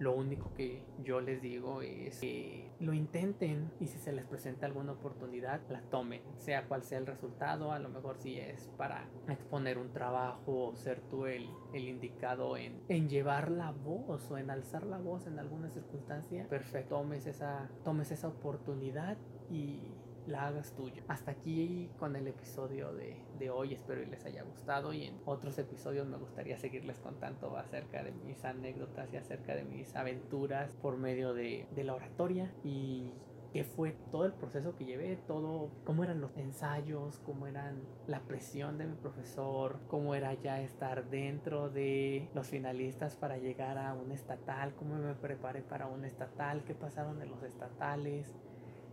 lo 0.01 0.15
único 0.15 0.53
que 0.55 0.83
yo 1.05 1.21
les 1.21 1.43
digo 1.43 1.83
es 1.83 2.21
que 2.21 2.73
lo 2.81 2.95
intenten 2.95 3.71
y 3.79 3.87
si 3.87 3.99
se 3.99 4.13
les 4.13 4.25
presenta 4.25 4.65
alguna 4.65 4.93
oportunidad, 4.93 5.61
la 5.69 5.83
tomen, 5.83 6.23
sea 6.39 6.67
cual 6.67 6.83
sea 6.83 6.99
el 6.99 7.07
resultado, 7.07 7.71
a 7.71 7.79
lo 7.79 7.91
mejor 7.91 8.17
si 8.17 8.39
es 8.39 8.71
para 8.79 9.07
exponer 9.29 9.77
un 9.77 9.93
trabajo 9.93 10.69
o 10.69 10.77
ser 10.77 11.03
tú 11.03 11.27
el, 11.27 11.47
el 11.75 11.87
indicado 11.87 12.57
en, 12.57 12.81
en 12.89 13.11
llevar 13.11 13.51
la 13.51 13.73
voz 13.73 14.31
o 14.31 14.39
en 14.39 14.51
alzar 14.51 14.85
la 14.85 14.97
voz 14.97 15.27
en 15.27 15.39
alguna 15.39 15.69
circunstancia, 15.69 16.49
perfecto, 16.49 16.97
tomes 16.97 17.27
esa, 17.27 17.69
tomes 17.85 18.11
esa 18.11 18.29
oportunidad 18.29 19.19
y 19.51 19.81
la 20.27 20.49
hagas 20.49 20.73
tuya. 20.73 21.03
Hasta 21.09 21.33
aquí 21.33 21.91
con 21.99 22.17
el 22.17 22.27
episodio 22.27 22.93
de, 22.93 23.17
de, 23.39 23.51
hoy, 23.51 23.75
espero 23.75 24.03
y 24.03 24.07
les 24.07 24.25
haya 24.25 24.43
gustado 24.43 24.93
y 24.93 25.05
en 25.05 25.21
otros 25.25 25.59
episodios 25.59 26.07
me 26.07 26.17
gustaría 26.17 26.59
seguirles 26.59 26.99
contando 27.01 27.57
acerca 27.57 28.03
de 28.03 28.13
mis 28.13 28.45
anécdotas 28.45 29.13
y 29.13 29.17
acerca 29.17 29.55
de 29.55 29.65
mis 29.65 29.95
aventuras 29.97 30.77
por 30.77 30.97
medio 30.97 31.35
de, 31.35 31.67
de 31.75 31.85
la 31.85 31.95
oratoria 31.95 32.53
y 32.65 33.13
qué 33.53 33.65
fue 33.65 33.93
todo 34.11 34.27
el 34.27 34.33
proceso 34.33 34.77
que 34.77 34.85
llevé, 34.85 35.17
todo, 35.27 35.71
cómo 35.85 36.05
eran 36.05 36.21
los 36.21 36.37
ensayos, 36.37 37.19
cómo 37.21 37.47
eran 37.47 37.83
la 38.07 38.21
presión 38.21 38.79
de 38.79 38.87
mi 38.87 38.95
profesor, 38.95 39.81
cómo 39.89 40.15
era 40.15 40.35
ya 40.35 40.61
estar 40.61 41.09
dentro 41.11 41.69
de 41.69 42.29
los 42.35 42.49
finalistas 42.49 43.17
para 43.17 43.39
llegar 43.39 43.79
a 43.79 43.95
un 43.95 44.13
estatal, 44.13 44.75
cómo 44.75 44.97
me 44.97 45.15
preparé 45.15 45.63
para 45.63 45.87
un 45.87 46.05
estatal, 46.05 46.65
qué 46.65 46.75
pasaron 46.75 47.21
en 47.23 47.31
los 47.31 47.43
estatales, 47.43 48.33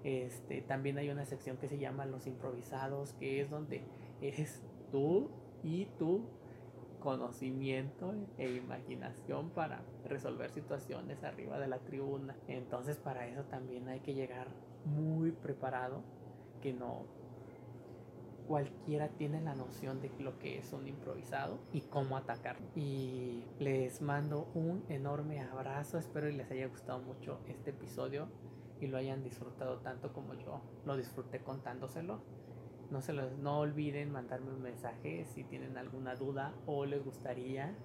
este, 0.04 0.62
también 0.62 0.98
hay 0.98 1.10
una 1.10 1.26
sección 1.26 1.58
que 1.58 1.68
se 1.68 1.78
llama 1.78 2.06
Los 2.06 2.28
improvisados, 2.28 3.14
que 3.14 3.42
es 3.42 3.50
donde 3.50 3.84
eres 4.22 4.64
tú 4.92 5.30
y 5.64 5.86
tu 5.98 6.26
conocimiento 7.00 8.14
e 8.38 8.52
imaginación 8.52 9.50
para 9.52 9.82
resolver 10.06 10.50
situaciones 10.52 11.24
arriba 11.24 11.60
de 11.60 11.68
la 11.68 11.80
tribuna. 11.80 12.36
Entonces 12.48 12.98
para 12.98 13.28
eso 13.28 13.44
también 13.44 13.88
hay 13.88 14.00
que 14.00 14.14
llegar 14.14 14.48
muy 14.86 15.32
preparado, 15.32 16.02
que 16.62 16.74
no 16.74 17.06
cualquiera 18.48 19.10
tiene 19.10 19.42
la 19.42 19.56
noción 19.56 20.02
de 20.02 20.10
lo 20.20 20.40
que 20.40 20.58
es 20.58 20.72
un 20.72 20.88
improvisado 20.88 21.60
y 21.74 21.82
cómo 21.82 22.18
atacar. 22.18 22.58
Y 22.76 23.44
les 23.60 24.02
mando 24.02 24.50
un 24.54 24.84
enorme 24.88 25.42
abrazo, 25.42 25.98
espero 25.98 26.30
y 26.30 26.34
les 26.34 26.50
haya 26.50 26.68
gustado 26.68 27.00
mucho 27.00 27.40
este 27.48 27.72
episodio 27.72 28.30
y 28.80 28.88
lo 28.88 28.98
hayan 28.98 29.24
disfrutado 29.24 29.78
tanto 29.80 30.14
como 30.14 30.34
yo 30.34 30.62
lo 30.86 30.98
disfruté 30.98 31.40
contándoselo. 31.40 32.22
No, 32.90 33.02
se 33.02 33.12
los, 33.12 33.38
no 33.38 33.60
olviden 33.60 34.12
mandarme 34.12 34.52
un 34.52 34.62
mensaje 34.62 35.26
si 35.26 35.44
tienen 35.44 35.78
alguna 35.78 36.16
duda 36.16 36.54
o 36.66 36.86
les 36.86 37.04
gustaría 37.04 37.76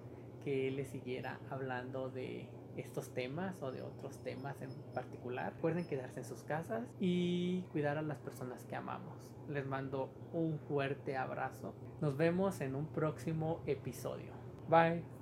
que 0.43 0.71
les 0.71 0.87
siguiera 0.87 1.39
hablando 1.49 2.09
de 2.09 2.49
estos 2.77 3.13
temas 3.13 3.61
o 3.61 3.71
de 3.71 3.81
otros 3.81 4.19
temas 4.23 4.61
en 4.61 4.69
particular. 4.93 5.53
Recuerden 5.53 5.85
quedarse 5.85 6.21
en 6.21 6.25
sus 6.25 6.43
casas 6.43 6.87
y 6.99 7.61
cuidar 7.71 7.97
a 7.97 8.01
las 8.01 8.19
personas 8.19 8.63
que 8.65 8.75
amamos. 8.75 9.31
Les 9.49 9.65
mando 9.65 10.09
un 10.31 10.57
fuerte 10.59 11.17
abrazo. 11.17 11.73
Nos 12.01 12.17
vemos 12.17 12.61
en 12.61 12.75
un 12.75 12.87
próximo 12.87 13.61
episodio. 13.65 14.31
Bye. 14.69 15.13